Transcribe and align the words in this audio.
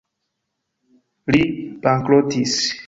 Li 1.31 1.43
bankrotis. 1.87 2.61